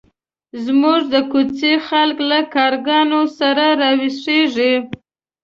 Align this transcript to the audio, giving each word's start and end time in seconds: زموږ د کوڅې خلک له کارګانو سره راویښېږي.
زموږ 0.65 0.99
د 1.13 1.15
کوڅې 1.31 1.73
خلک 1.87 2.17
له 2.31 2.39
کارګانو 2.55 3.21
سره 3.39 3.65
راویښېږي. 3.81 4.73